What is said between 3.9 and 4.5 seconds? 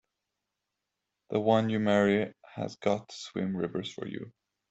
for you!